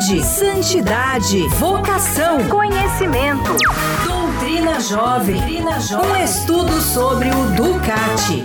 [0.00, 3.56] saúde, santidade, vocação, conhecimento.
[4.04, 5.36] Doutrina Jovem.
[5.36, 6.10] Doutrina Jovem.
[6.10, 8.44] Um estudo sobre o Ducati.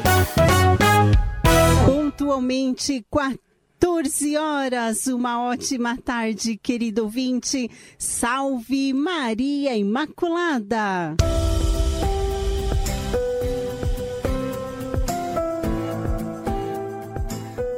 [1.85, 3.05] Pontualmente,
[3.79, 7.69] 14 horas, uma ótima tarde, querido ouvinte.
[7.97, 11.15] Salve Maria Imaculada!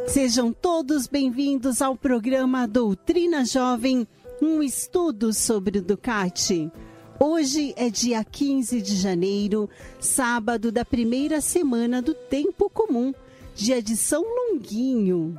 [0.08, 4.08] Sejam todos bem-vindos ao programa Doutrina Jovem,
[4.42, 6.72] um estudo sobre o Ducati.
[7.20, 13.14] Hoje é dia 15 de janeiro, sábado da primeira semana do Tempo Comum,
[13.54, 15.38] dia de São Longuinho.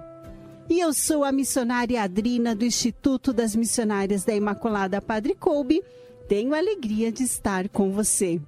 [0.69, 5.83] E eu sou a missionária Adrina do Instituto das Missionárias da Imaculada Padre Coube.
[6.29, 8.39] Tenho a alegria de estar com você.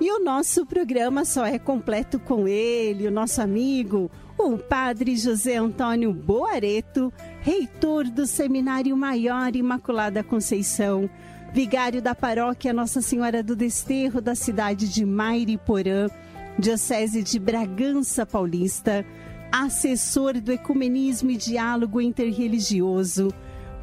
[0.00, 4.10] E o nosso programa só é completo com ele, o nosso amigo,
[4.48, 11.10] o Padre José Antônio Boareto, reitor do Seminário Maior Imaculada Conceição,
[11.52, 16.08] vigário da paróquia Nossa Senhora do Desterro da cidade de Mairiporã,
[16.58, 19.04] Diocese de Bragança Paulista,
[19.52, 23.32] assessor do Ecumenismo e Diálogo Interreligioso,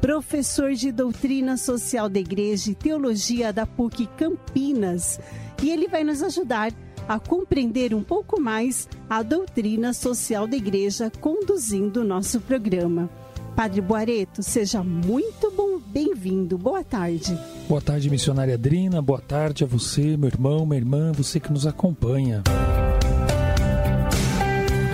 [0.00, 5.20] professor de Doutrina Social da Igreja e Teologia da PUC Campinas.
[5.62, 11.12] E ele vai nos ajudar a compreender um pouco mais a doutrina social da Igreja
[11.20, 13.08] conduzindo o nosso programa.
[13.54, 16.58] Padre Boareto, seja muito bom, bem-vindo.
[16.58, 17.38] Boa tarde.
[17.68, 19.00] Boa tarde, missionária Adrina.
[19.00, 22.42] Boa tarde a você, meu irmão, minha irmã, você que nos acompanha.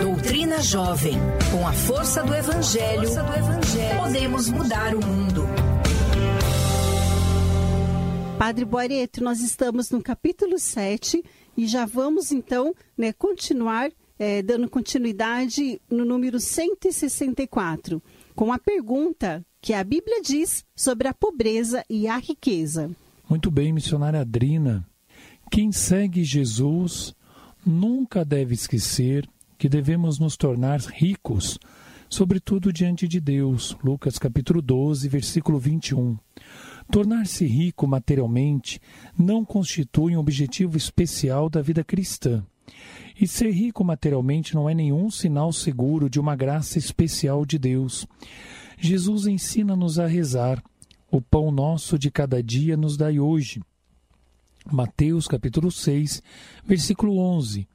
[0.01, 1.15] Doutrina Jovem.
[1.53, 5.74] Com a força do Evangelho, força do evangelho podemos mudar o mundo.
[8.44, 11.25] Padre Boareto, nós estamos no capítulo 7
[11.56, 18.03] e já vamos então né, continuar é, dando continuidade no número 164,
[18.34, 22.91] com a pergunta que a Bíblia diz sobre a pobreza e a riqueza.
[23.31, 24.87] Muito bem, missionária Adrina.
[25.50, 27.15] Quem segue Jesus
[27.65, 31.59] nunca deve esquecer que devemos nos tornar ricos,
[32.10, 33.75] sobretudo diante de Deus.
[33.83, 36.19] Lucas capítulo 12, versículo 21.
[36.91, 38.81] Tornar-se rico materialmente
[39.19, 42.45] não constitui um objetivo especial da vida cristã.
[43.21, 48.06] E ser rico materialmente não é nenhum sinal seguro de uma graça especial de Deus.
[48.78, 50.62] Jesus ensina-nos a rezar:
[51.11, 53.62] O pão nosso de cada dia nos dai hoje.
[54.71, 56.22] Mateus capítulo 6,
[56.66, 57.69] versículo 11.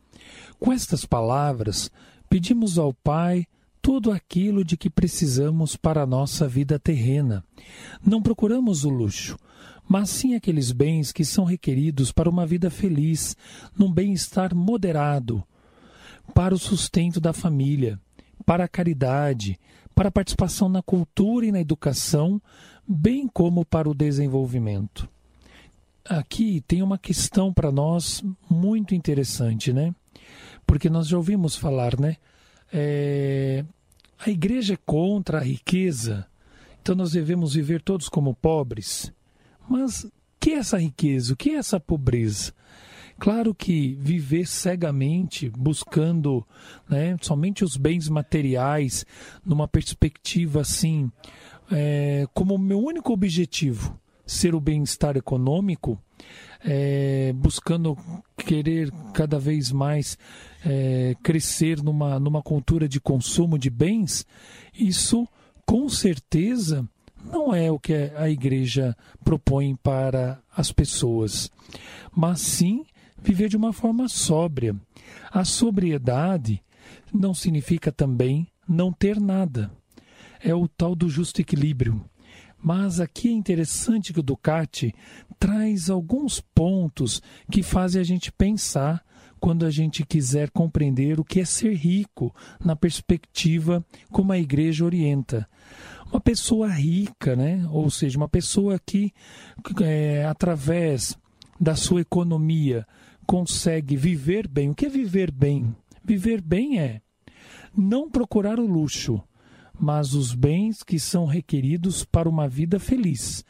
[0.59, 1.89] Com estas palavras,
[2.29, 3.45] pedimos ao Pai
[3.81, 7.43] tudo aquilo de que precisamos para a nossa vida terrena.
[8.05, 9.37] Não procuramos o luxo,
[9.87, 13.35] mas sim aqueles bens que são requeridos para uma vida feliz,
[13.77, 15.43] num bem-estar moderado,
[16.33, 17.99] para o sustento da família,
[18.45, 19.59] para a caridade,
[19.95, 22.41] para a participação na cultura e na educação,
[22.87, 25.09] bem como para o desenvolvimento.
[26.05, 29.93] Aqui tem uma questão para nós muito interessante, né?
[30.65, 32.17] Porque nós já ouvimos falar, né?
[32.71, 33.65] É,
[34.19, 36.27] a igreja é contra a riqueza,
[36.81, 39.11] então nós devemos viver todos como pobres.
[39.67, 41.33] Mas o que é essa riqueza?
[41.33, 42.53] O que é essa pobreza?
[43.19, 46.47] Claro que viver cegamente, buscando
[46.87, 49.05] né, somente os bens materiais,
[49.45, 51.11] numa perspectiva assim,
[51.69, 56.01] é, como meu único objetivo ser o bem-estar econômico,
[56.63, 57.97] é, buscando
[58.37, 60.17] querer cada vez mais
[60.65, 64.25] é, crescer numa, numa cultura de consumo de bens,
[64.73, 65.27] isso
[65.65, 66.87] com certeza
[67.23, 71.51] não é o que a igreja propõe para as pessoas,
[72.15, 72.85] mas sim
[73.21, 74.75] viver de uma forma sóbria.
[75.31, 76.61] A sobriedade
[77.13, 79.71] não significa também não ter nada.
[80.41, 82.08] É o tal do justo equilíbrio.
[82.61, 84.93] Mas aqui é interessante que o Ducati
[85.39, 89.03] traz alguns pontos que fazem a gente pensar
[89.39, 94.83] quando a gente quiser compreender o que é ser rico na perspectiva como a igreja
[94.83, 95.47] orienta.
[96.11, 97.65] Uma pessoa rica, né?
[97.71, 99.13] ou seja, uma pessoa que,
[99.81, 101.17] é, através
[101.59, 102.85] da sua economia,
[103.25, 104.69] consegue viver bem.
[104.69, 105.73] O que é viver bem?
[106.03, 107.01] Viver bem é
[107.77, 109.21] não procurar o luxo,
[109.79, 113.45] mas os bens que são requeridos para uma vida feliz.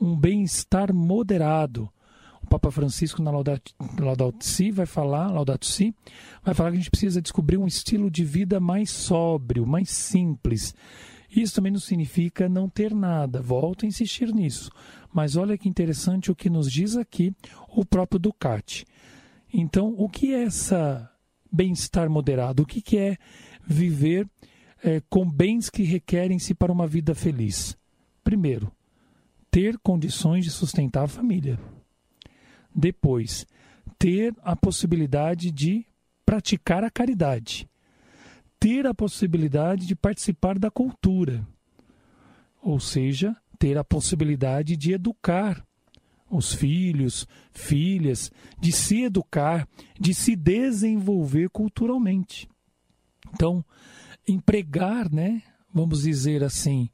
[0.00, 1.88] Um bem-estar moderado.
[2.42, 5.94] O Papa Francisco na Laudato, Laudato Si vai falar, Laudato Si,
[6.42, 10.74] vai falar que a gente precisa descobrir um estilo de vida mais sóbrio, mais simples.
[11.30, 13.40] Isso também não significa não ter nada.
[13.40, 14.70] Volto a insistir nisso.
[15.12, 17.32] Mas olha que interessante o que nos diz aqui
[17.68, 18.84] o próprio Ducati.
[19.52, 21.08] Então, o que é essa
[21.52, 22.62] bem-estar moderado?
[22.62, 23.16] O que, que é
[23.66, 24.28] viver
[24.82, 27.76] é, com bens que requerem-se para uma vida feliz?
[28.22, 28.72] Primeiro,
[29.50, 31.58] ter condições de sustentar a família.
[32.74, 33.46] Depois,
[33.98, 35.84] ter a possibilidade de
[36.24, 37.68] praticar a caridade.
[38.58, 41.46] Ter a possibilidade de participar da cultura.
[42.62, 45.64] Ou seja, ter a possibilidade de educar
[46.30, 48.30] os filhos, filhas,
[48.60, 49.68] de se educar,
[49.98, 52.48] de se desenvolver culturalmente.
[53.34, 53.64] Então,
[54.30, 55.42] empregar, né,
[55.72, 56.88] vamos dizer assim,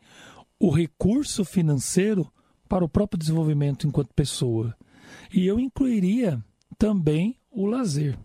[0.59, 2.31] o recurso financeiro
[2.69, 4.75] para o próprio desenvolvimento enquanto pessoa.
[5.33, 6.43] E eu incluiria
[6.79, 8.19] também o lazer.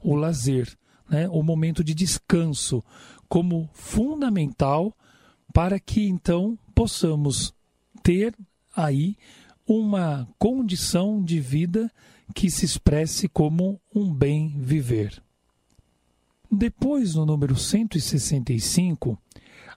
[0.00, 0.76] O lazer,
[1.08, 2.82] né, o momento de descanso,
[3.28, 4.96] como fundamental
[5.52, 7.52] para que então possamos
[8.02, 8.34] ter
[8.74, 9.16] aí
[9.66, 11.90] uma condição de vida
[12.34, 15.22] que se expresse como um bem viver.
[16.50, 19.18] Depois, no número 165,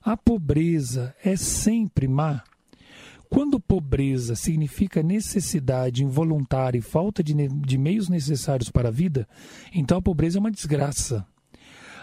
[0.02, 2.42] a pobreza é sempre má.
[3.28, 9.28] Quando pobreza significa necessidade involuntária e falta de, de, meios necessários para a vida,
[9.72, 11.26] então a pobreza é uma desgraça.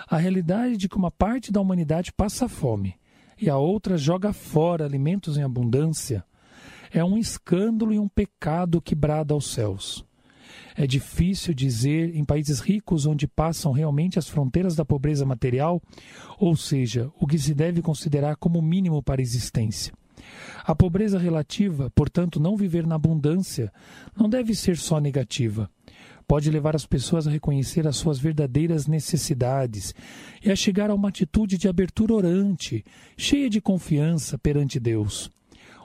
[0.08, 2.96] A realidade de que uma parte da humanidade passa fome
[3.40, 6.24] e a outra joga fora alimentos em abundância
[6.92, 10.04] é um escândalo e um pecado que brada aos céus.
[10.80, 15.82] É difícil dizer em países ricos onde passam realmente as fronteiras da pobreza material,
[16.40, 19.92] ou seja, o que se deve considerar como mínimo para a existência.
[20.64, 23.74] A pobreza relativa, portanto, não viver na abundância,
[24.16, 25.70] não deve ser só negativa.
[26.26, 29.94] Pode levar as pessoas a reconhecer as suas verdadeiras necessidades
[30.42, 32.86] e a chegar a uma atitude de abertura orante,
[33.18, 35.30] cheia de confiança perante Deus.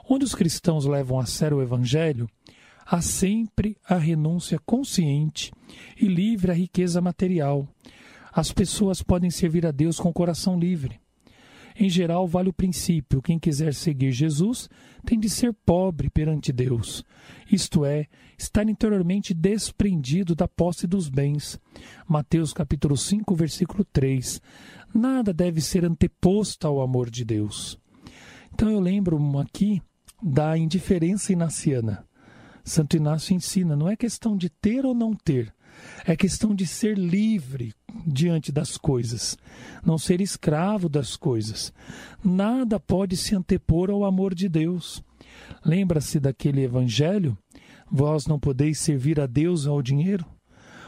[0.09, 2.29] Onde os cristãos levam a sério o Evangelho,
[2.85, 5.51] há sempre a renúncia consciente
[5.99, 7.67] e livre à riqueza material.
[8.31, 10.99] As pessoas podem servir a Deus com o coração livre.
[11.77, 14.69] Em geral, vale o princípio: quem quiser seguir Jesus
[15.05, 17.03] tem de ser pobre perante Deus,
[17.51, 21.59] isto é, estar interiormente desprendido da posse dos bens.
[22.07, 24.41] Mateus capítulo 5, versículo 3.
[24.93, 27.77] Nada deve ser anteposto ao amor de Deus.
[28.53, 29.81] Então eu lembro aqui
[30.23, 32.04] da indiferença inaciana.
[32.65, 35.53] Santo Inácio ensina: não é questão de ter ou não ter,
[36.03, 37.73] é questão de ser livre
[38.05, 39.37] diante das coisas,
[39.85, 41.71] não ser escravo das coisas.
[42.23, 45.03] Nada pode se antepor ao amor de Deus.
[45.63, 47.37] Lembra-se daquele evangelho?
[47.89, 50.25] Vós não podeis servir a Deus ao dinheiro?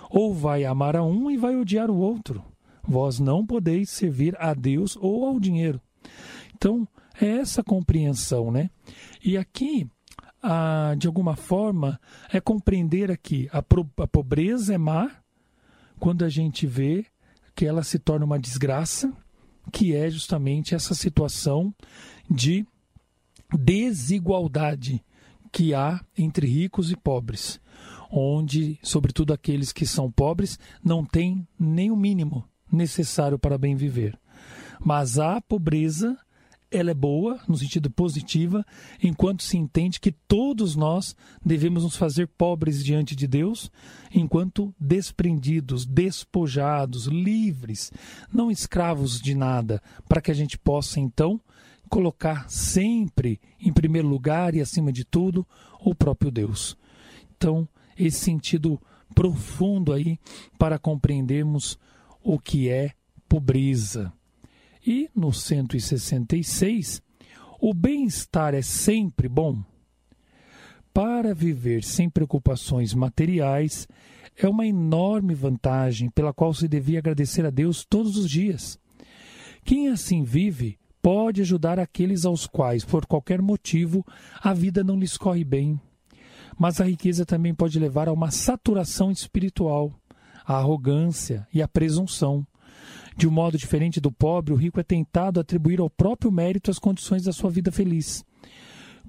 [0.09, 2.43] Ou vai amar a um e vai odiar o outro.
[2.81, 5.79] Vós não podeis servir a Deus ou ao dinheiro.
[6.55, 6.87] Então,
[7.19, 8.69] é essa compreensão, né?
[9.23, 9.87] E aqui
[10.41, 11.99] a, de alguma forma,
[12.31, 15.11] é compreender aqui a, pro, a pobreza é má
[15.99, 17.05] quando a gente vê
[17.55, 19.11] que ela se torna uma desgraça,
[19.71, 21.73] que é justamente essa situação
[22.29, 22.65] de
[23.57, 25.03] desigualdade
[25.51, 27.59] que há entre ricos e pobres,
[28.11, 34.19] onde, sobretudo aqueles que são pobres, não têm nem o mínimo necessário para bem viver.
[34.79, 36.17] Mas há pobreza
[36.69, 38.63] ela é boa, no sentido positivo,
[39.01, 43.71] enquanto se entende que todos nós devemos nos fazer pobres diante de Deus,
[44.13, 47.91] enquanto desprendidos, despojados, livres,
[48.31, 51.39] não escravos de nada, para que a gente possa então
[51.89, 55.47] colocar sempre em primeiro lugar e acima de tudo
[55.79, 56.77] o próprio Deus.
[57.37, 58.79] Então, esse sentido
[59.15, 60.19] profundo aí
[60.59, 61.79] para compreendermos
[62.21, 62.91] o que é
[63.27, 64.11] pobreza.
[64.87, 67.01] E no 166,
[67.59, 69.61] o bem-estar é sempre bom?
[70.93, 73.85] Para viver sem preocupações materiais
[74.37, 78.79] é uma enorme vantagem pela qual se devia agradecer a Deus todos os dias.
[79.65, 84.05] Quem assim vive pode ajudar aqueles aos quais, por qualquer motivo,
[84.41, 85.77] a vida não lhes corre bem.
[86.57, 89.93] Mas a riqueza também pode levar a uma saturação espiritual,
[90.45, 92.47] a arrogância e a presunção.
[93.17, 96.77] De um modo diferente do pobre, o rico é tentado atribuir ao próprio mérito as
[96.77, 98.23] condições da sua vida feliz.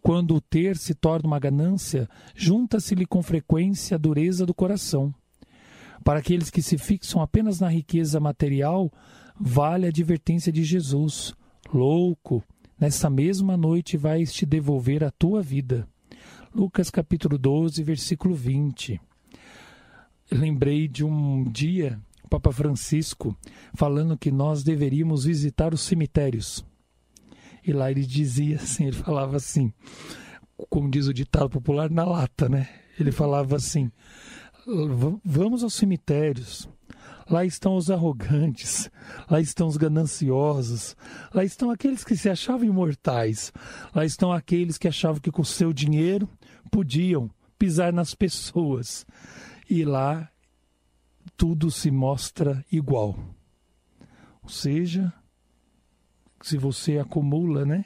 [0.00, 5.15] Quando o ter se torna uma ganância, junta-se-lhe com frequência a dureza do coração.
[6.03, 8.91] Para aqueles que se fixam apenas na riqueza material,
[9.38, 11.35] vale a advertência de Jesus:
[11.71, 12.43] Louco,
[12.81, 15.87] nessa mesma noite vais te devolver a tua vida.
[16.55, 18.99] Lucas capítulo 12, versículo 20.
[20.31, 23.37] Eu lembrei de um dia, Papa Francisco,
[23.75, 26.64] falando que nós deveríamos visitar os cemitérios.
[27.66, 29.73] E lá ele dizia assim, ele falava assim,
[30.68, 32.68] como diz o ditado popular, na lata, né?
[32.99, 33.90] Ele falava assim:
[35.25, 36.68] vamos aos cemitérios.
[37.30, 38.90] Lá estão os arrogantes,
[39.30, 40.97] lá estão os gananciosos,
[41.35, 43.52] lá estão aqueles que se achavam imortais,
[43.94, 46.26] lá estão aqueles que achavam que com seu dinheiro
[46.70, 49.04] podiam pisar nas pessoas.
[49.68, 50.30] E lá
[51.37, 53.18] tudo se mostra igual.
[54.42, 55.12] Ou seja,
[56.42, 57.85] se você acumula, né?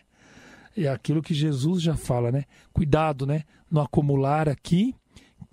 [0.76, 2.44] É aquilo que Jesus já fala, né?
[2.72, 3.44] Cuidado, né?
[3.70, 4.94] No acumular aqui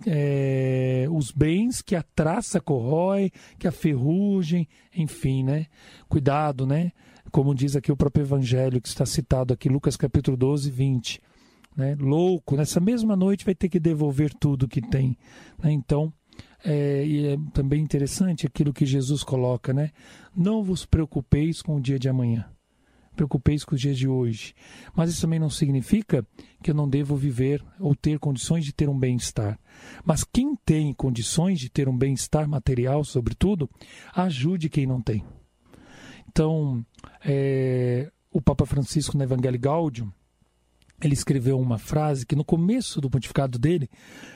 [0.06, 5.66] é, os bens que a traça corrói, que a ferrugem, enfim, né?
[6.08, 6.92] Cuidado, né?
[7.30, 11.20] Como diz aqui o próprio Evangelho que está citado aqui, Lucas capítulo 12, 20.
[11.76, 11.96] Né?
[11.98, 15.16] Louco, nessa mesma noite vai ter que devolver tudo que tem.
[15.62, 15.70] Né?
[15.70, 16.12] Então,
[16.64, 19.90] é, e é também interessante aquilo que Jesus coloca, né?
[20.34, 22.50] Não vos preocupeis com o dia de amanhã
[23.20, 24.54] preocupeis com os dias de hoje.
[24.94, 26.26] Mas isso também não significa
[26.62, 29.58] que eu não devo viver ou ter condições de ter um bem-estar.
[30.04, 33.68] Mas quem tem condições de ter um bem-estar material, sobretudo,
[34.14, 35.22] ajude quem não tem.
[36.28, 36.84] Então,
[37.24, 40.10] é, o Papa Francisco no Evangelho Gaudium,
[41.06, 43.88] ele escreveu uma frase que no começo do pontificado dele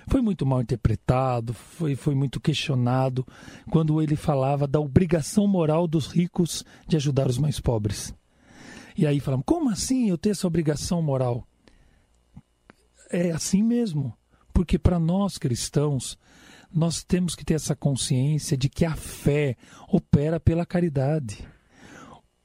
[0.09, 3.27] foi muito mal interpretado, foi, foi muito questionado,
[3.71, 8.15] quando ele falava da obrigação moral dos ricos de ajudar os mais pobres.
[8.97, 11.47] E aí falamos: como assim eu ter essa obrigação moral?
[13.11, 14.15] É assim mesmo.
[14.53, 16.17] Porque para nós cristãos,
[16.73, 19.57] nós temos que ter essa consciência de que a fé
[19.89, 21.47] opera pela caridade.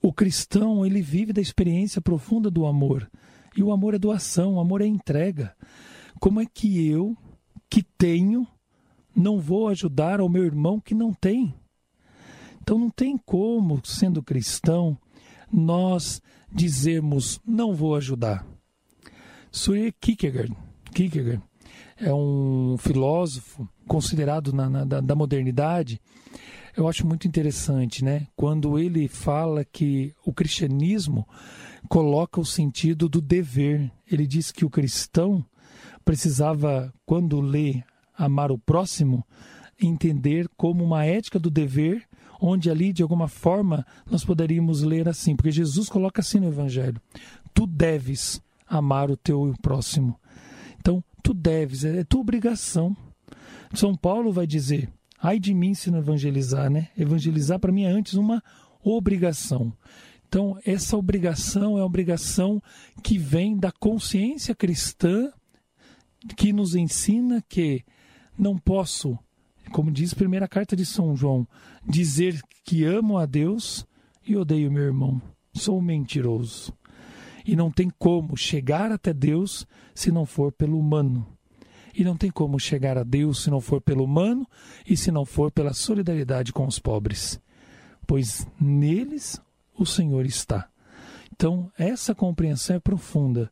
[0.01, 3.09] O cristão, ele vive da experiência profunda do amor.
[3.59, 5.53] E o amor é doação, o amor é entrega.
[6.17, 7.13] Como é que eu,
[7.69, 8.47] que tenho,
[9.13, 11.53] não vou ajudar ao meu irmão que não tem?
[12.61, 14.97] Então não tem como, sendo cristão,
[15.51, 18.47] nós dizermos não vou ajudar.
[19.51, 20.55] Søren Kierkegaard,
[20.93, 21.43] Kierkegaard
[21.97, 25.99] é um filósofo considerado na, na da, da modernidade.
[26.77, 28.25] Eu acho muito interessante, né?
[28.37, 31.27] Quando ele fala que o cristianismo
[31.88, 33.91] coloca o sentido do dever.
[34.09, 35.45] Ele diz que o cristão
[36.03, 37.83] precisava, quando lê
[38.17, 39.25] amar o próximo,
[39.81, 42.09] entender como uma ética do dever
[42.39, 47.01] onde ali, de alguma forma, nós poderíamos ler assim, porque Jesus coloca assim no Evangelho:
[47.53, 50.17] tu deves amar o teu próximo.
[50.79, 52.95] Então, tu deves, é, é tua obrigação.
[53.74, 54.89] São Paulo vai dizer:
[55.21, 56.88] ai de mim se não evangelizar, né?
[56.98, 58.41] Evangelizar para mim é antes uma
[58.81, 59.74] obrigação.
[60.29, 62.63] Então, essa obrigação é a obrigação
[63.03, 65.29] que vem da consciência cristã
[66.38, 67.83] que nos ensina que
[68.38, 69.19] não posso
[69.69, 71.48] como diz a primeira carta de São João,
[71.88, 73.86] dizer que amo a Deus
[74.25, 75.21] e odeio meu irmão.
[75.53, 76.74] Sou mentiroso.
[77.45, 81.25] E não tem como chegar até Deus se não for pelo humano.
[81.93, 84.48] E não tem como chegar a Deus se não for pelo humano
[84.88, 87.39] e se não for pela solidariedade com os pobres.
[88.05, 89.41] Pois neles
[89.79, 90.69] o Senhor está.
[91.33, 93.50] Então, essa compreensão é profunda,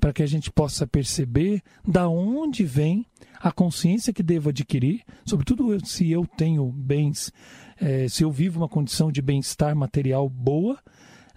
[0.00, 3.06] para que a gente possa perceber da onde vem
[3.40, 7.32] a consciência que devo adquirir, sobretudo se eu tenho bens,
[7.80, 10.78] é, se eu vivo uma condição de bem-estar material boa,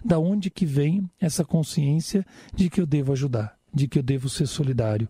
[0.04, 4.28] da onde que vem essa consciência de que eu devo ajudar, de que eu devo
[4.28, 5.08] ser solidário,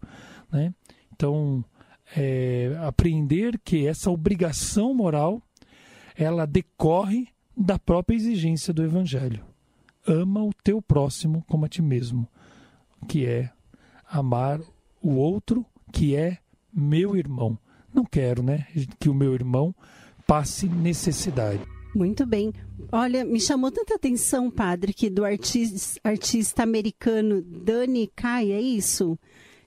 [0.51, 0.75] né?
[1.15, 1.65] Então,
[2.15, 5.43] é, apreender que essa obrigação moral
[6.15, 9.45] ela decorre da própria exigência do Evangelho.
[10.07, 12.27] Ama o teu próximo como a ti mesmo,
[13.09, 13.51] que é
[14.09, 14.61] amar
[15.01, 16.39] o outro, que é
[16.73, 17.59] meu irmão.
[17.93, 18.67] Não quero, né,
[18.99, 19.75] que o meu irmão
[20.27, 21.61] passe necessidade.
[21.95, 22.53] Muito bem.
[22.91, 29.19] Olha, me chamou tanta atenção, padre, que do artista, artista americano Danny Kai, é isso?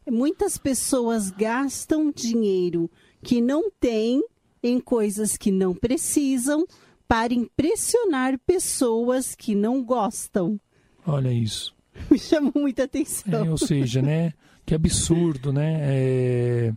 [0.10, 2.89] Muitas pessoas gastam dinheiro
[3.22, 4.24] que não têm
[4.62, 6.65] em coisas que não precisam
[7.07, 10.59] para impressionar pessoas que não gostam.
[11.05, 11.75] Olha isso.
[12.09, 13.45] Me chamou muita atenção.
[13.45, 14.33] É, ou seja, né?
[14.65, 15.77] Que absurdo, né?
[15.81, 16.74] É,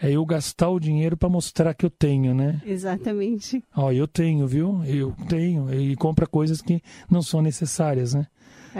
[0.00, 2.62] é eu gastar o dinheiro para mostrar que eu tenho, né?
[2.64, 3.62] Exatamente.
[3.76, 4.84] Ó, eu tenho, viu?
[4.84, 5.72] Eu tenho.
[5.74, 8.28] E compra coisas que não são necessárias, né?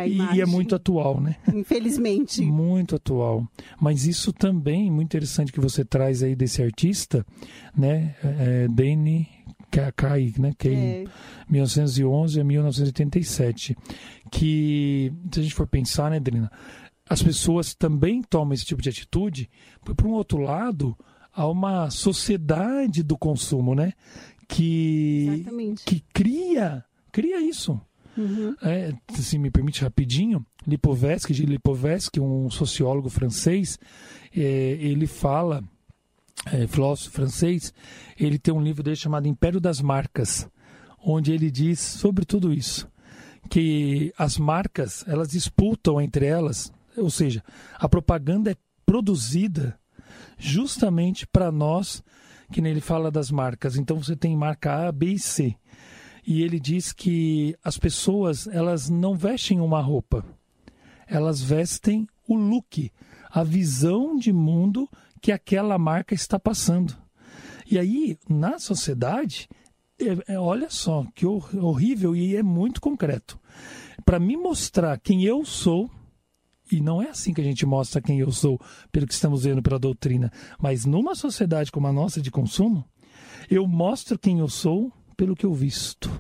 [0.07, 1.37] E, e, é muito atual, né?
[1.53, 2.41] Infelizmente.
[2.47, 3.47] muito atual.
[3.81, 7.27] Mas isso também, muito interessante que você traz aí desse artista,
[7.77, 8.15] né?
[8.23, 9.29] É, Danny
[9.95, 10.53] Kaye, né?
[10.57, 11.05] Que é.
[11.49, 13.77] 1911 a 1987.
[14.31, 16.51] Que, se a gente for pensar, né, Adriana?
[17.09, 19.51] As pessoas também tomam esse tipo de atitude.
[19.85, 20.97] Por um outro lado,
[21.33, 23.93] há uma sociedade do consumo, né?
[24.49, 25.85] Que, Exatamente.
[25.85, 27.81] que cria, cria isso.
[28.17, 28.55] Uhum.
[28.63, 33.79] É, se me permite rapidinho, Lipovetsky, Lipovetsky, um sociólogo francês,
[34.37, 35.65] é, ele fala,
[36.47, 37.73] é, filósofo francês,
[38.19, 40.49] ele tem um livro dele chamado Império das Marcas,
[41.05, 42.89] onde ele diz sobre tudo isso,
[43.51, 47.43] que as marcas, elas disputam entre elas, ou seja,
[47.75, 49.79] a propaganda é produzida
[50.39, 52.03] justamente para nós,
[52.53, 53.77] que nele fala das marcas.
[53.77, 55.57] Então você tem marca A, B e C
[56.27, 60.25] e ele diz que as pessoas elas não vestem uma roupa,
[61.07, 62.93] elas vestem o look,
[63.29, 64.89] a visão de mundo
[65.23, 66.95] que aquela marca está passando.
[67.71, 69.49] E aí, na sociedade,
[69.99, 73.39] é, é, olha só que horrível e é muito concreto.
[74.05, 75.89] Para me mostrar quem eu sou,
[76.71, 78.61] e não é assim que a gente mostra quem eu sou,
[78.91, 82.85] pelo que estamos vendo pela doutrina, mas numa sociedade como a nossa de consumo,
[83.49, 86.11] eu mostro quem eu sou pelo que eu visto.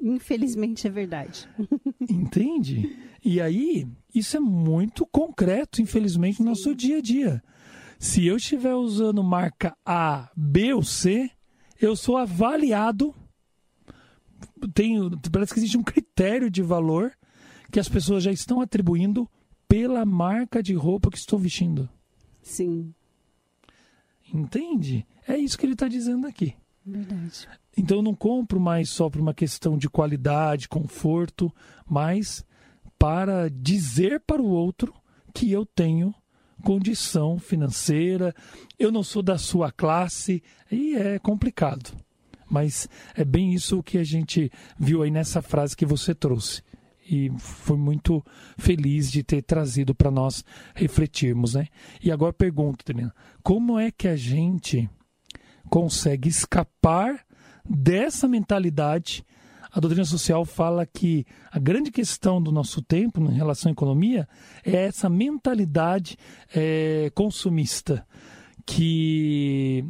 [0.00, 1.48] Infelizmente é verdade.
[2.08, 2.96] Entende?
[3.22, 7.42] E aí, isso é muito concreto, infelizmente, no nosso dia a dia.
[8.00, 11.30] Se eu estiver usando marca A, B ou C,
[11.78, 13.14] eu sou avaliado.
[14.72, 17.12] Tenho, parece que existe um critério de valor
[17.70, 19.28] que as pessoas já estão atribuindo
[19.68, 21.90] pela marca de roupa que estou vestindo.
[22.40, 22.94] Sim.
[24.32, 25.06] Entende?
[25.28, 26.54] É isso que ele está dizendo aqui.
[26.84, 27.46] Verdade.
[27.76, 31.54] Então eu não compro mais só por uma questão de qualidade, conforto,
[31.86, 32.46] mas
[32.98, 34.94] para dizer para o outro
[35.34, 36.14] que eu tenho
[36.60, 38.34] condição financeira,
[38.78, 41.92] eu não sou da sua classe, e é complicado.
[42.48, 46.62] Mas é bem isso que a gente viu aí nessa frase que você trouxe.
[47.08, 48.24] E foi muito
[48.56, 50.44] feliz de ter trazido para nós
[50.74, 51.66] refletirmos, né?
[52.02, 54.88] E agora pergunto, Trina, como é que a gente
[55.68, 57.24] consegue escapar
[57.64, 59.24] dessa mentalidade.
[59.72, 64.28] A doutrina social fala que a grande questão do nosso tempo em relação à economia
[64.64, 66.16] é essa mentalidade
[66.54, 68.04] é, consumista,
[68.66, 69.84] que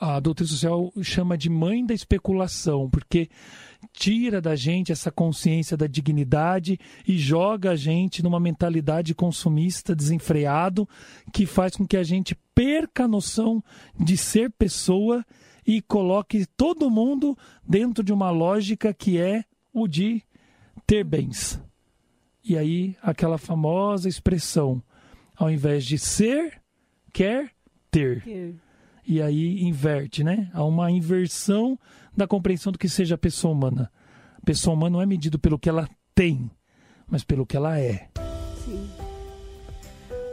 [0.00, 3.28] a doutrina social chama de mãe da especulação, porque
[3.92, 10.88] tira da gente essa consciência da dignidade e joga a gente numa mentalidade consumista desenfreado
[11.32, 13.62] que faz com que a gente perca a noção
[13.98, 15.24] de ser pessoa
[15.66, 20.22] e coloque todo mundo dentro de uma lógica que é o de
[20.86, 21.60] ter bens.
[22.42, 24.82] E aí aquela famosa expressão,
[25.34, 26.60] ao invés de ser,
[27.12, 27.50] quer
[27.90, 28.22] ter.
[28.22, 28.54] ter.
[29.06, 30.50] E aí inverte, né?
[30.52, 31.78] Há uma inversão
[32.16, 33.90] da compreensão do que seja a pessoa humana.
[34.36, 36.50] A pessoa humana não é medido pelo que ela tem,
[37.06, 38.08] mas pelo que ela é.
[38.64, 39.03] Sim.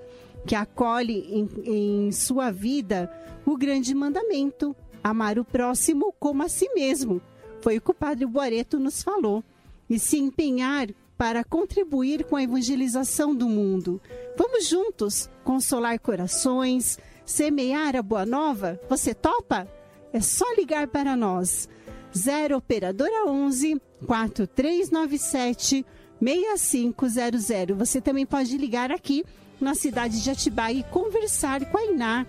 [0.47, 3.11] que acolhe em, em sua vida
[3.47, 7.21] o grande mandamento, amar o próximo como a si mesmo.
[7.61, 9.45] Foi o que o Padre Boareto nos falou.
[9.89, 14.01] E se empenhar para contribuir com a evangelização do mundo.
[14.39, 18.81] Vamos juntos consolar corações, semear a boa nova?
[18.89, 19.69] Você topa?
[20.13, 21.69] É só ligar para nós.
[22.17, 25.85] 0 Operadora 11 4397
[26.23, 27.77] 6500.
[27.77, 29.25] Você também pode ligar aqui
[29.61, 32.27] na cidade de Atibaia e conversar com a Iná.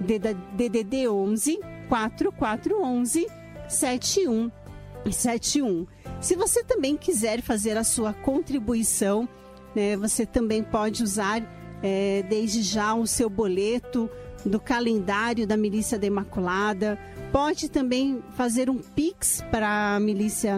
[0.00, 3.26] DDD 11 4411
[3.68, 5.86] 7171.
[6.20, 9.28] Se você também quiser fazer a sua contribuição,
[9.74, 11.42] né, você também pode usar
[11.82, 14.08] é, desde já o seu boleto
[14.44, 16.98] do calendário da Milícia da Imaculada.
[17.32, 20.56] Pode também fazer um Pix para a Milícia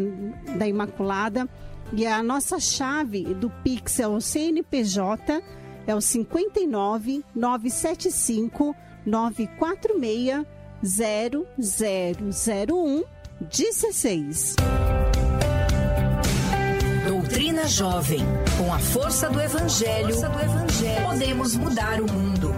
[0.58, 1.48] da Imaculada.
[1.92, 5.42] E a nossa chave do Pix é o CNPJ,
[5.86, 8.74] é o 59 975
[9.06, 13.04] 946 0001
[13.40, 14.56] 16.
[17.06, 18.20] Doutrina Jovem.
[18.58, 22.50] Com a força do Evangelho, força do evangelho podemos mudar o mundo.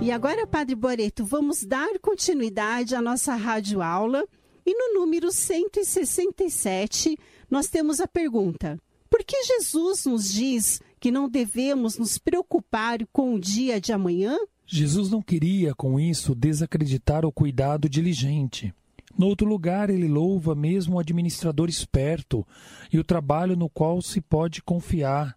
[0.00, 4.24] E agora, Padre Boreto, vamos dar continuidade à nossa rádio aula.
[4.64, 7.18] E no número 167,
[7.50, 13.34] nós temos a pergunta: Por que Jesus nos diz que não devemos nos preocupar com
[13.34, 14.38] o dia de amanhã?
[14.72, 18.72] Jesus não queria, com isso, desacreditar o cuidado diligente.
[19.18, 22.46] No outro lugar, ele louva mesmo o administrador esperto
[22.92, 25.36] e o trabalho no qual se pode confiar,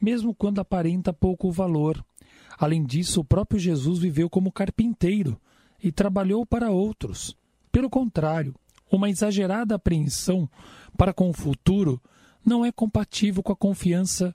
[0.00, 2.04] mesmo quando aparenta pouco valor.
[2.58, 5.40] Além disso, o próprio Jesus viveu como carpinteiro
[5.80, 7.36] e trabalhou para outros.
[7.70, 8.56] Pelo contrário,
[8.90, 10.50] uma exagerada apreensão
[10.98, 12.02] para com o futuro
[12.44, 14.34] não é compatível com a confiança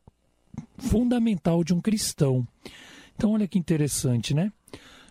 [0.78, 2.48] fundamental de um cristão.
[3.20, 4.50] Então, olha que interessante, né?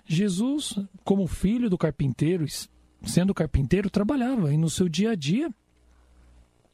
[0.07, 2.47] Jesus, como filho do carpinteiro,
[3.05, 5.51] sendo carpinteiro, trabalhava e no seu dia a dia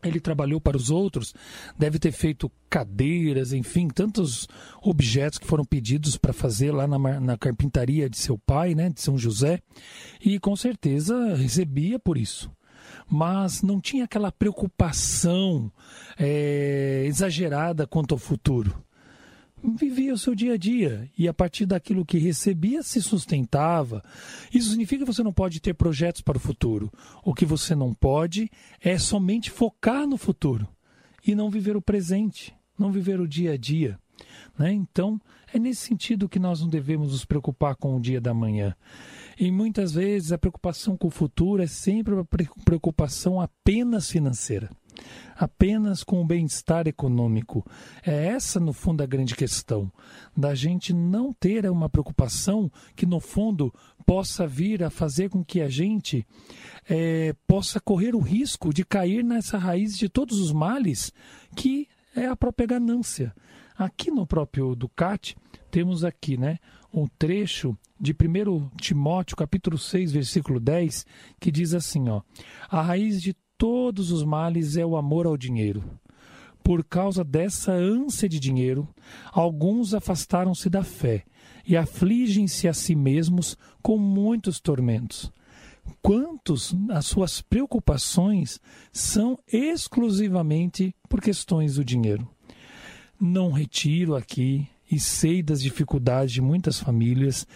[0.04, 1.34] ele trabalhou para os outros,
[1.76, 4.46] deve ter feito cadeiras, enfim, tantos
[4.80, 9.00] objetos que foram pedidos para fazer lá na, na, carpintaria de seu pai, né, de
[9.00, 9.60] São José,
[10.24, 12.48] e com certeza recebia por isso.
[13.10, 15.72] Mas não tinha aquela preocupação
[16.16, 18.84] é, exagerada quanto ao futuro
[19.72, 24.02] vivia o seu dia a dia e a partir daquilo que recebia se sustentava.
[24.52, 26.92] Isso significa que você não pode ter projetos para o futuro.
[27.24, 28.50] O que você não pode
[28.80, 30.68] é somente focar no futuro
[31.26, 33.98] e não viver o presente, não viver o dia a dia.
[34.58, 34.72] Né?
[34.72, 35.20] Então,
[35.52, 38.74] é nesse sentido que nós não devemos nos preocupar com o dia da manhã.
[39.38, 42.26] E muitas vezes a preocupação com o futuro é sempre uma
[42.64, 44.70] preocupação apenas financeira
[45.36, 47.64] apenas com o bem-estar econômico.
[48.04, 49.90] É essa, no fundo, a grande questão,
[50.36, 53.72] da gente não ter uma preocupação que, no fundo,
[54.06, 56.26] possa vir a fazer com que a gente
[56.88, 61.12] é, possa correr o risco de cair nessa raiz de todos os males,
[61.56, 63.34] que é a própria ganância.
[63.76, 65.36] Aqui no próprio Ducati,
[65.70, 66.58] temos aqui, né,
[66.92, 71.04] um trecho de 1 Timóteo, capítulo 6, versículo 10,
[71.40, 72.22] que diz assim, ó:
[72.68, 75.82] A raiz de todos os males é o amor ao dinheiro.
[76.62, 78.86] Por causa dessa ânsia de dinheiro,
[79.32, 81.24] alguns afastaram-se da fé
[81.66, 85.32] e afligem-se a si mesmos com muitos tormentos.
[86.02, 88.60] Quantos as suas preocupações
[88.92, 92.28] são exclusivamente por questões do dinheiro?
[93.18, 97.46] Não retiro aqui e sei das dificuldades de muitas famílias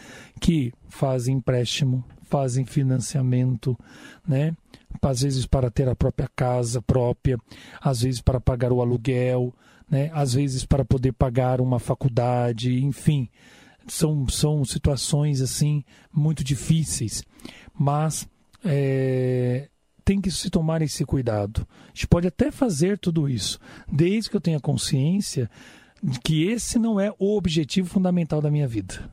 [0.41, 3.79] que fazem empréstimo, fazem financiamento,
[4.27, 4.55] né?
[5.03, 7.39] às vezes para ter a própria casa própria,
[7.81, 9.55] às vezes para pagar o aluguel,
[9.91, 10.11] né?
[10.13, 13.29] às vezes para poder pagar uma faculdade, enfim.
[13.87, 17.23] São, são situações assim muito difíceis,
[17.73, 18.29] mas
[18.63, 19.69] é,
[20.05, 21.67] tem que se tomar esse cuidado.
[21.87, 23.59] A gente pode até fazer tudo isso,
[23.91, 25.51] desde que eu tenha consciência
[26.03, 29.11] de que esse não é o objetivo fundamental da minha vida.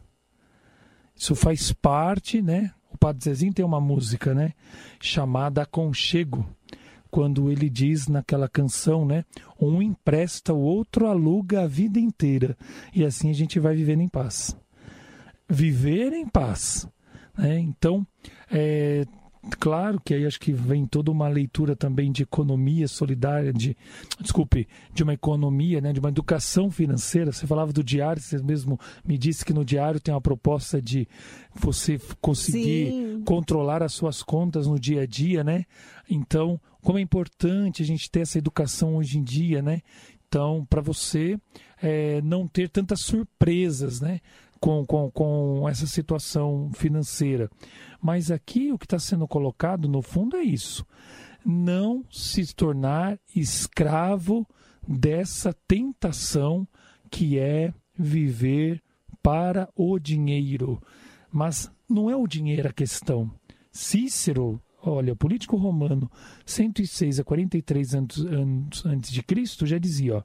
[1.16, 4.54] Isso faz parte, né, o Padre Zezinho tem uma música, né?
[5.00, 6.46] Chamada Aconchego.
[7.12, 9.24] Quando ele diz naquela canção, né?
[9.60, 12.58] Um empresta, o outro aluga a vida inteira.
[12.94, 14.58] E assim a gente vai vivendo em paz.
[15.48, 16.88] Viver em paz
[17.38, 17.60] Né?
[17.60, 18.06] Então,
[18.50, 19.06] é,
[19.60, 23.78] Claro que aí acho que vem toda uma leitura também de economia solidária, de
[24.20, 27.32] desculpe, de uma economia, né, de uma educação financeira.
[27.32, 31.08] Você falava do diário, você mesmo me disse que no diário tem uma proposta de
[31.54, 33.24] você conseguir Sim.
[33.24, 35.66] controlar as suas contas no dia a dia, né?
[36.10, 39.82] Então, como é importante a gente ter essa educação hoje em dia, né?
[40.28, 41.40] Então, para você
[41.82, 44.20] é, não ter tantas surpresas, né?
[44.66, 47.52] Com, com, com essa situação financeira.
[48.02, 50.84] Mas aqui o que está sendo colocado, no fundo, é isso:
[51.46, 54.44] não se tornar escravo
[54.88, 56.68] dessa tentação
[57.12, 58.82] que é viver
[59.22, 60.82] para o dinheiro.
[61.32, 63.30] Mas não é o dinheiro a questão.
[63.72, 66.10] Cícero, olha, político romano,
[66.44, 70.24] 106 a 43 anos, anos antes de Cristo, já dizia, ó,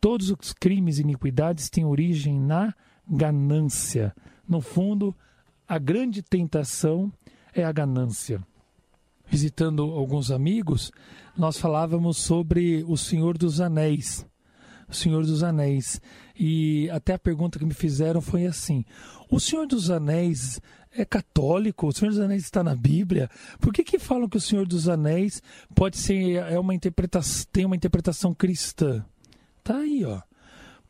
[0.00, 2.74] todos os crimes e iniquidades têm origem na
[3.08, 4.14] ganância.
[4.46, 5.14] No fundo,
[5.66, 7.12] a grande tentação
[7.52, 8.42] é a ganância.
[9.30, 10.90] Visitando alguns amigos,
[11.36, 14.26] nós falávamos sobre o Senhor dos Anéis.
[14.88, 16.00] O Senhor dos Anéis.
[16.38, 18.84] E até a pergunta que me fizeram foi assim:
[19.30, 21.86] O Senhor dos Anéis é católico?
[21.88, 23.28] O Senhor dos Anéis está na Bíblia?
[23.60, 25.42] Por que, que falam que o Senhor dos Anéis
[25.74, 29.04] pode ser é uma interpretação, tem uma interpretação cristã?
[29.62, 30.22] Tá aí, ó.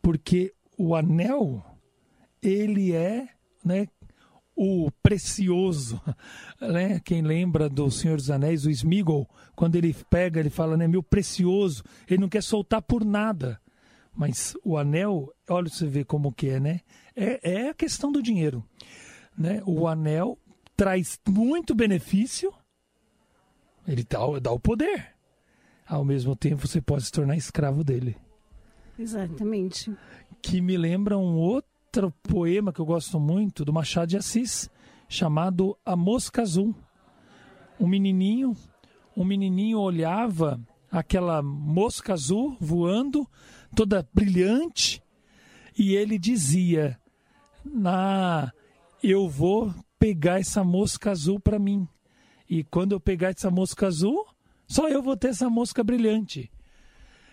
[0.01, 1.65] Porque o anel
[2.43, 3.29] ele é,
[3.65, 3.89] né,
[4.57, 6.01] o precioso,
[6.61, 7.01] né?
[7.01, 11.03] Quem lembra do Senhor dos Anéis, o Smigol, quando ele pega, ele fala, né, meu
[11.03, 13.61] precioso, ele não quer soltar por nada.
[14.13, 16.81] Mas o anel, olha você vê como que é, né?
[17.15, 18.65] É, é a questão do dinheiro,
[19.37, 19.63] né?
[19.65, 20.37] O anel
[20.77, 22.53] traz muito benefício,
[23.87, 25.15] ele dá, dá o poder.
[25.87, 28.17] Ao mesmo tempo, você pode se tornar escravo dele.
[28.99, 29.97] Exatamente.
[30.43, 34.69] Que me lembra um outro outro poema que eu gosto muito, do Machado de Assis,
[35.09, 36.75] chamado A Mosca Azul.
[37.81, 38.55] Um menininho,
[39.17, 43.27] um menininho olhava aquela mosca azul voando,
[43.75, 45.03] toda brilhante,
[45.79, 47.01] e ele dizia:
[47.65, 48.53] "Na,
[49.03, 51.89] eu vou pegar essa mosca azul para mim.
[52.51, 54.27] E quando eu pegar essa mosca azul,
[54.67, 56.51] só eu vou ter essa mosca brilhante."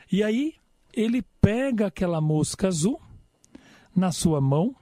[0.10, 0.54] E aí
[0.94, 3.02] ele pega aquela mosca azul
[3.96, 4.76] na sua mão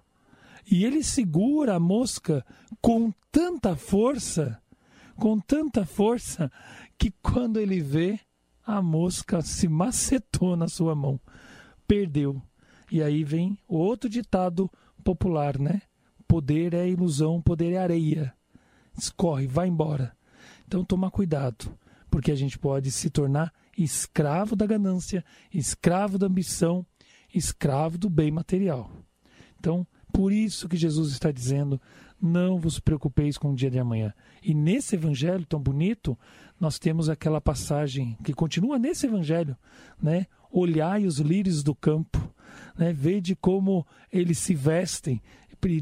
[0.69, 2.45] e ele segura a mosca
[2.81, 4.61] com tanta força,
[5.15, 6.51] com tanta força,
[6.97, 8.19] que quando ele vê,
[8.65, 11.19] a mosca se macetou na sua mão,
[11.85, 12.41] perdeu.
[12.89, 14.71] E aí vem o outro ditado
[15.03, 15.81] popular, né?
[16.27, 18.33] Poder é ilusão, poder é areia.
[18.97, 20.15] Escorre, vai embora.
[20.65, 21.77] Então toma cuidado,
[22.09, 26.85] porque a gente pode se tornar escravo da ganância, escravo da ambição,
[27.33, 28.89] escravo do bem material.
[29.63, 31.79] Então, por isso que Jesus está dizendo:
[32.21, 34.13] não vos preocupeis com o dia de amanhã.
[34.43, 36.19] E nesse evangelho tão bonito,
[36.59, 39.55] nós temos aquela passagem que continua nesse evangelho,
[40.01, 40.27] né?
[40.51, 42.19] Olhai os lírios do campo,
[42.77, 42.91] né?
[42.91, 45.21] Vede como eles se vestem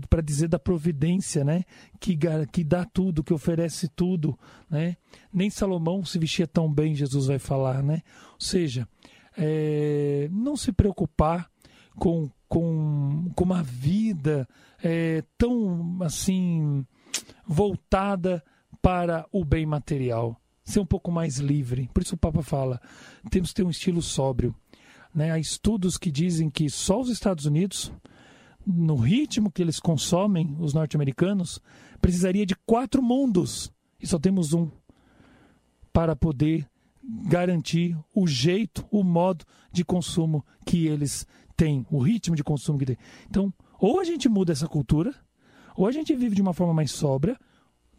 [0.08, 1.64] para dizer da providência, né?
[2.00, 2.16] Que,
[2.52, 4.38] que dá tudo, que oferece tudo,
[4.70, 4.96] né?
[5.34, 8.04] Nem Salomão se vestia tão bem, Jesus vai falar, né?
[8.34, 8.88] Ou seja,
[9.36, 11.50] é, não se preocupar
[11.96, 14.46] com, com, com uma vida
[14.84, 16.86] é, tão assim
[17.48, 18.44] voltada
[18.82, 21.90] para o bem material, ser um pouco mais livre.
[21.94, 22.82] Por isso o Papa fala,
[23.30, 24.54] temos que ter um estilo sóbrio.
[25.16, 25.32] Né?
[25.32, 27.90] Há estudos que dizem que só os Estados Unidos,
[28.68, 31.62] no ritmo que eles consomem, os norte-americanos,
[32.02, 34.70] precisaria de quatro mundos e só temos um
[35.94, 36.68] para poder
[37.02, 41.26] garantir o jeito, o modo de consumo que eles
[41.62, 42.98] tem, o ritmo de consumo que tem.
[43.30, 45.14] Então, ou a gente muda essa cultura,
[45.76, 47.38] ou a gente vive de uma forma mais sóbria,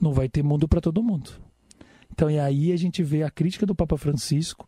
[0.01, 1.31] não vai ter mundo para todo mundo.
[2.11, 4.66] Então, e aí a gente vê a crítica do Papa Francisco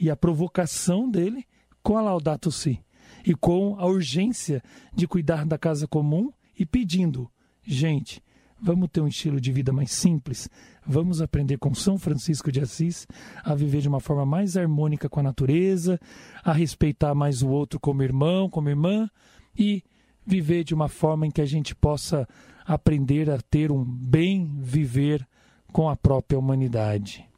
[0.00, 1.44] e a provocação dele
[1.82, 2.80] com a Laudato Si
[3.26, 4.62] e com a urgência
[4.94, 7.28] de cuidar da casa comum e pedindo,
[7.64, 8.22] gente,
[8.60, 10.48] Vamos ter um estilo de vida mais simples.
[10.86, 13.06] Vamos aprender com São Francisco de Assis
[13.44, 16.00] a viver de uma forma mais harmônica com a natureza,
[16.42, 19.10] a respeitar mais o outro como irmão, como irmã
[19.58, 19.82] e
[20.24, 22.26] viver de uma forma em que a gente possa
[22.66, 25.26] aprender a ter um bem viver
[25.72, 27.28] com a própria humanidade.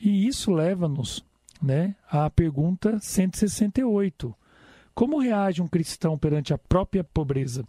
[0.00, 1.24] E isso leva-nos
[1.60, 4.34] né, à pergunta 168.
[4.96, 7.64] Como reage um cristão perante a própria pobreza?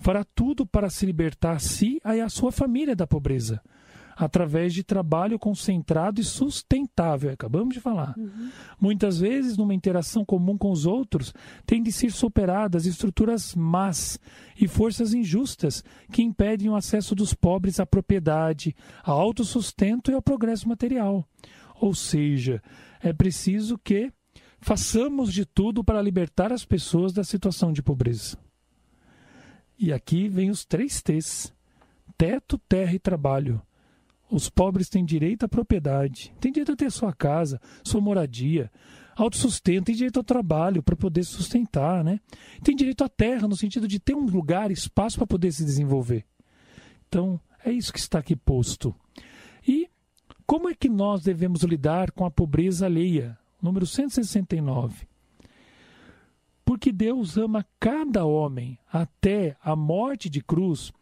[0.00, 3.60] fará tudo para se libertar a si e a sua família da pobreza.
[4.16, 7.32] através de trabalho concentrado e sustentável.
[7.32, 8.14] Acabamos de falar.
[8.18, 8.50] Uhum.
[8.78, 11.32] Muitas vezes, numa interação comum com os outros,
[11.64, 14.20] têm de ser superadas estruturas más
[14.60, 20.20] e forças injustas que impedem o acesso dos pobres à propriedade, ao autossustento e ao
[20.20, 21.26] progresso material.
[21.80, 22.62] Ou seja,
[23.02, 24.12] é preciso que
[24.60, 28.38] façamos de tudo para libertar as pessoas da situação de pobreza.
[29.78, 31.52] E aqui vem os três T's:
[32.16, 33.60] teto, terra e trabalho.
[34.30, 38.70] Os pobres têm direito à propriedade, têm direito a ter sua casa, sua moradia,
[39.16, 42.20] autossustento, têm direito ao trabalho para poder sustentar, né?
[42.62, 46.24] Tem direito à terra, no sentido de ter um lugar, espaço para poder se desenvolver.
[47.08, 48.94] Então, é isso que está aqui posto.
[49.66, 49.88] E
[50.46, 53.36] como é que nós devemos lidar com a pobreza alheia?
[53.62, 55.08] Número 169.
[56.64, 60.92] Porque Deus ama cada homem até a morte de cruz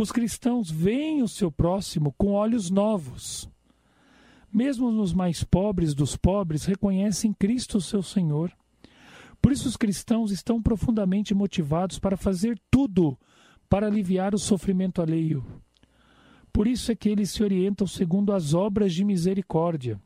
[0.00, 3.50] os cristãos veem o seu próximo com olhos novos.
[4.52, 8.52] Mesmo nos mais pobres dos pobres, reconhecem Cristo, seu Senhor.
[9.42, 13.18] Por isso, os cristãos estão profundamente motivados para fazer tudo
[13.68, 15.44] para aliviar o sofrimento alheio.
[16.52, 20.00] Por isso é que eles se orientam segundo as obras de misericórdia.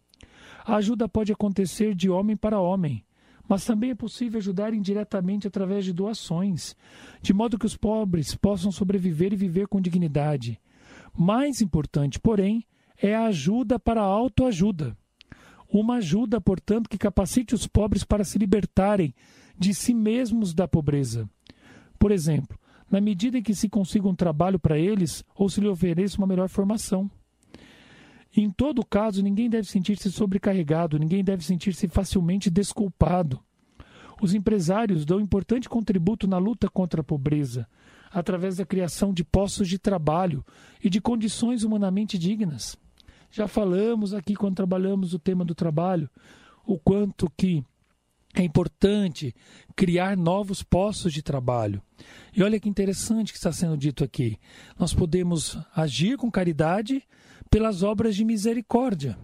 [0.65, 3.05] A ajuda pode acontecer de homem para homem,
[3.49, 6.77] mas também é possível ajudar indiretamente através de doações,
[7.21, 10.61] de modo que os pobres possam sobreviver e viver com dignidade.
[11.17, 12.65] Mais importante, porém,
[12.97, 14.97] é a ajuda para a autoajuda.
[15.69, 19.15] Uma ajuda, portanto, que capacite os pobres para se libertarem
[19.59, 21.29] de si mesmos da pobreza.
[21.99, 22.59] Por exemplo,
[22.91, 26.27] na medida em que se consiga um trabalho para eles ou se lhe ofereça uma
[26.27, 27.11] melhor formação.
[28.35, 33.41] Em todo caso, ninguém deve sentir-se sobrecarregado, ninguém deve sentir-se facilmente desculpado.
[34.21, 37.67] Os empresários dão importante contributo na luta contra a pobreza,
[38.11, 40.45] através da criação de postos de trabalho
[40.83, 42.77] e de condições humanamente dignas.
[43.31, 46.09] Já falamos aqui quando trabalhamos o tema do trabalho,
[46.65, 47.65] o quanto que
[48.35, 49.35] é importante
[49.77, 51.83] criar novos postos de trabalho.
[52.35, 54.39] E olha que interessante que está sendo dito aqui.
[54.79, 57.03] Nós podemos agir com caridade
[57.53, 59.19] pelas obras de misericórdia.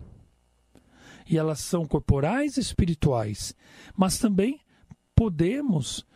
[1.27, 3.57] E elas são corporais e espirituais,
[3.97, 4.61] mas também
[5.17, 6.07] podemos,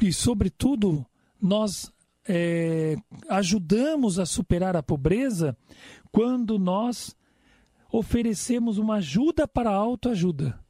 [0.00, 1.04] e sobretudo,
[1.40, 1.92] nós
[2.28, 2.94] é,
[3.28, 5.56] ajudamos a superar a pobreza
[6.12, 7.16] quando nós
[7.90, 10.60] oferecemos uma ajuda para a autoajuda.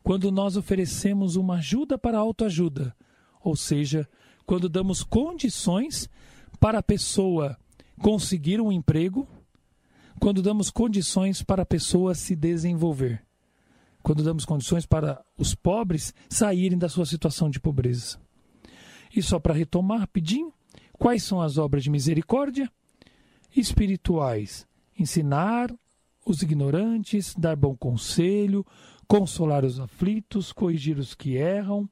[0.00, 2.94] Quando nós oferecemos uma ajuda para a autoajuda,
[3.42, 4.08] ou seja,
[4.46, 6.08] quando damos condições
[6.60, 7.58] para a pessoa
[7.98, 9.26] conseguir um emprego,
[10.20, 13.22] quando damos condições para a pessoa se desenvolver,
[14.02, 18.18] quando damos condições para os pobres saírem da sua situação de pobreza.
[19.14, 20.52] E só para retomar rapidinho,
[20.92, 22.70] quais são as obras de misericórdia?
[23.54, 24.66] Espirituais:
[24.98, 25.72] ensinar
[26.26, 28.64] os ignorantes, dar bom conselho,
[29.06, 31.88] consolar os aflitos, corrigir os que erram,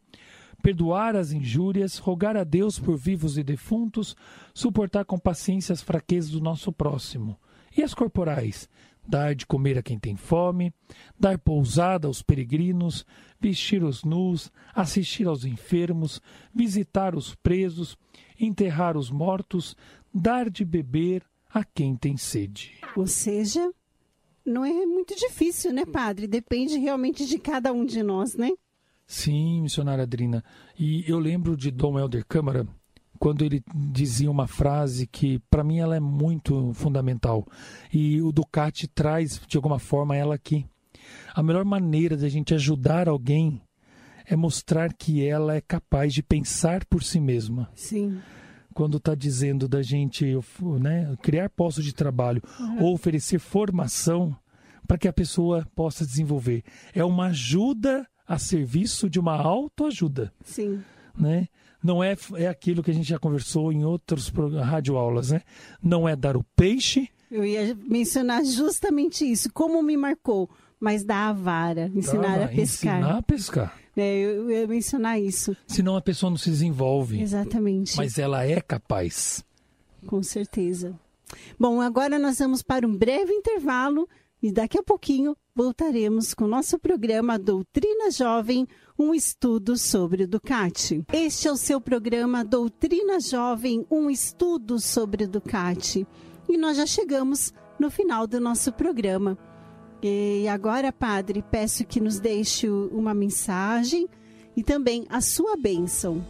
[0.63, 4.17] perdoar as injúrias, rogar a Deus por vivos e defuntos,
[4.55, 7.39] suportar com paciência as fraquezas do nosso próximo
[7.77, 8.69] e as corporais?
[9.07, 10.73] Dar de comer a quem tem fome,
[11.19, 13.05] dar pousada aos peregrinos,
[13.41, 16.21] vestir os nus, assistir aos enfermos,
[16.55, 17.99] visitar os presos,
[18.39, 19.77] enterrar os mortos,
[20.15, 22.79] dar de beber a quem tem sede.
[22.97, 23.73] Ou seja,
[24.45, 26.27] não é muito difícil, né, padre?
[26.27, 28.51] Depende realmente de cada um de nós, né?
[29.07, 30.45] Sim, missionária Adrina.
[30.79, 32.67] E eu lembro de Dom Helder Câmara,
[33.23, 37.47] quando ele dizia uma frase que para mim ela é muito fundamental
[37.93, 40.67] e o Ducati traz de alguma forma ela aqui.
[41.33, 43.63] A melhor maneira de a gente ajudar alguém
[44.27, 47.71] é mostrar que ela é capaz de pensar por si mesma.
[47.77, 48.21] Sim.
[48.75, 50.27] Quando está dizendo da gente
[50.81, 52.83] né, criar postos de trabalho uhum.
[52.83, 54.37] ou oferecer formação
[54.85, 56.65] para que a pessoa possa desenvolver.
[56.93, 60.33] É uma ajuda a serviço de uma autoajuda.
[60.45, 60.83] Sim.
[61.17, 61.47] Né?
[61.83, 65.43] Não é, é aquilo que a gente já conversou em outros radioaulas, né?
[65.83, 67.09] Não é dar o peixe.
[67.31, 72.99] Eu ia mencionar justamente isso, como me marcou, mas dar a vara, ensinar a pescar.
[72.99, 73.79] Ensinar a pescar.
[73.97, 75.57] É, eu ia mencionar isso.
[75.67, 77.21] Senão a pessoa não se desenvolve.
[77.21, 77.97] Exatamente.
[77.97, 79.45] Mas ela é capaz.
[80.07, 80.99] Com certeza.
[81.59, 84.09] Bom, agora nós vamos para um breve intervalo
[84.43, 88.67] e daqui a pouquinho voltaremos com o nosso programa Doutrina Jovem,
[89.03, 91.05] um estudo sobre Ducati.
[91.13, 96.07] Este é o seu programa Doutrina Jovem, um estudo sobre Ducati.
[96.49, 99.37] E nós já chegamos no final do nosso programa.
[100.01, 104.09] E agora, Padre, peço que nos deixe uma mensagem
[104.57, 106.25] e também a sua bênção.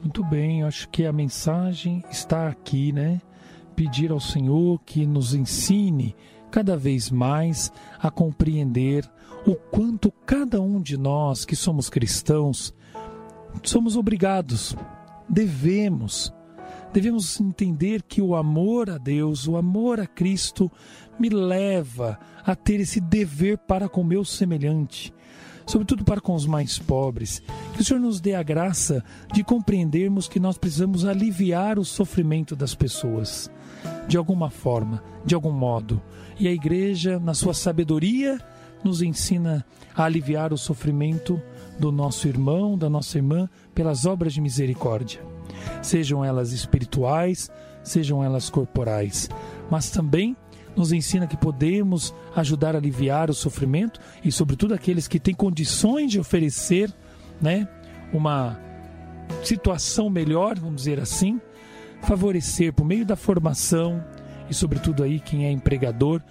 [0.00, 3.20] Muito bem, acho que a mensagem está aqui, né?
[3.76, 6.16] pedir ao Senhor que nos ensine
[6.50, 9.08] cada vez mais a compreender
[9.48, 12.74] o quanto cada um de nós que somos cristãos
[13.62, 14.76] somos obrigados,
[15.26, 16.32] devemos,
[16.92, 20.70] devemos entender que o amor a Deus, o amor a Cristo,
[21.18, 25.14] me leva a ter esse dever para com o meu semelhante,
[25.66, 27.42] sobretudo para com os mais pobres.
[27.72, 32.54] Que o Senhor nos dê a graça de compreendermos que nós precisamos aliviar o sofrimento
[32.54, 33.50] das pessoas,
[34.06, 36.02] de alguma forma, de algum modo.
[36.38, 38.38] E a igreja, na sua sabedoria,
[38.84, 39.64] nos ensina
[39.94, 41.40] a aliviar o sofrimento
[41.78, 45.20] do nosso irmão, da nossa irmã, pelas obras de misericórdia,
[45.82, 47.50] sejam elas espirituais,
[47.82, 49.28] sejam elas corporais,
[49.70, 50.36] mas também
[50.76, 56.12] nos ensina que podemos ajudar a aliviar o sofrimento e, sobretudo, aqueles que têm condições
[56.12, 56.92] de oferecer
[57.40, 57.68] né,
[58.12, 58.58] uma
[59.42, 61.40] situação melhor, vamos dizer assim,
[62.02, 64.04] favorecer por meio da formação
[64.50, 66.22] e, sobretudo, aí quem é empregador,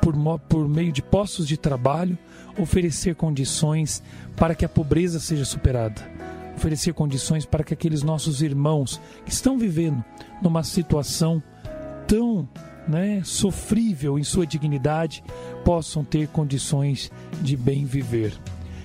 [0.00, 2.18] por, por meio de postos de trabalho,
[2.58, 4.02] oferecer condições
[4.36, 6.14] para que a pobreza seja superada
[6.56, 10.02] oferecer condições para que aqueles nossos irmãos que estão vivendo
[10.40, 11.42] numa situação
[12.06, 12.48] tão
[12.86, 15.24] né, sofrível em sua dignidade,
[15.64, 17.10] possam ter condições
[17.40, 18.32] de bem viver.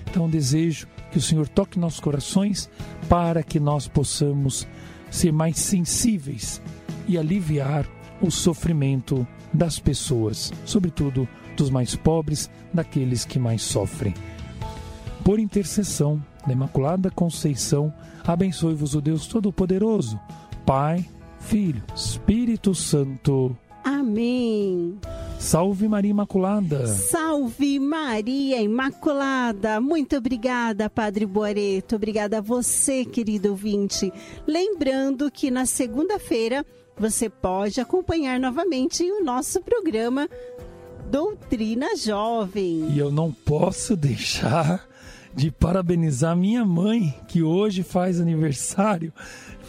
[0.09, 2.69] Então desejo que o Senhor toque nossos corações
[3.07, 4.67] para que nós possamos
[5.11, 6.61] ser mais sensíveis
[7.07, 7.85] e aliviar
[8.21, 14.13] o sofrimento das pessoas, sobretudo dos mais pobres, daqueles que mais sofrem.
[15.23, 17.93] Por intercessão da Imaculada Conceição,
[18.25, 20.19] abençoe-vos o Deus Todo-Poderoso,
[20.65, 21.05] Pai,
[21.39, 23.55] Filho, Espírito Santo.
[23.83, 24.97] Amém.
[25.39, 26.85] Salve Maria Imaculada.
[26.87, 29.79] Salve Maria Imaculada.
[29.79, 31.95] Muito obrigada, Padre Boareto.
[31.95, 34.11] Obrigada a você, querido ouvinte.
[34.45, 36.65] Lembrando que na segunda-feira
[36.99, 40.29] você pode acompanhar novamente o nosso programa
[41.09, 42.91] Doutrina Jovem.
[42.91, 44.87] E eu não posso deixar
[45.33, 49.13] de parabenizar minha mãe, que hoje faz aniversário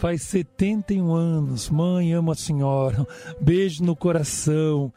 [0.01, 1.69] faz 71 anos.
[1.69, 3.05] Mãe, amo a senhora.
[3.39, 4.91] Beijo no coração.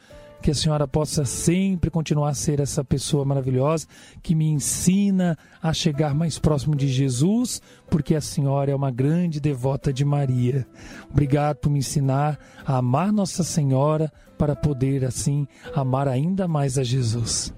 [0.44, 3.86] Que a senhora possa sempre continuar a ser essa pessoa maravilhosa
[4.22, 9.40] que me ensina a chegar mais próximo de Jesus, porque a senhora é uma grande
[9.40, 10.66] devota de Maria.
[11.10, 16.84] Obrigado por me ensinar a amar Nossa Senhora para poder assim amar ainda mais a
[16.84, 17.50] Jesus.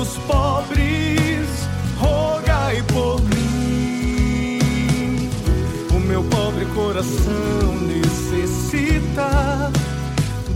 [0.00, 4.58] Dos pobres, rogai por mim.
[5.94, 9.70] O meu pobre coração necessita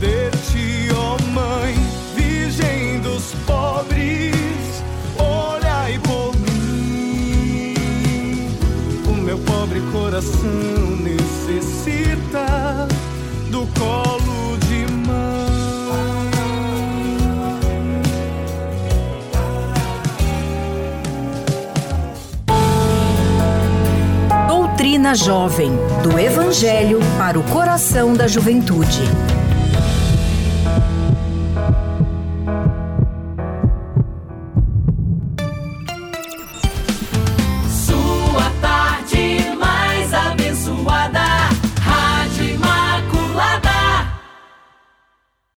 [0.01, 1.75] de ti, ó oh Mãe,
[2.17, 4.35] Virgem dos pobres
[9.65, 12.87] pobre coração necessita
[13.51, 14.04] do colo
[25.05, 25.71] Doutrina Jovem
[26.03, 29.03] do Evangelho para o coração da juventude.